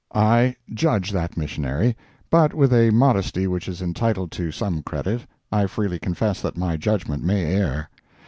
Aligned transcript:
I 0.15 0.55
judge 0.73 1.11
that 1.11 1.37
missionary, 1.37 1.95
but, 2.31 2.55
with 2.55 2.73
a 2.73 2.89
modesty 2.89 3.45
which 3.45 3.67
is 3.67 3.83
entitled 3.83 4.31
to 4.31 4.51
some 4.51 4.81
credit, 4.81 5.27
I 5.51 5.67
freely 5.67 5.99
confess 5.99 6.41
that 6.41 6.57
my 6.57 6.75
judgment 6.75 7.23
may 7.23 7.45
err. 7.55 7.87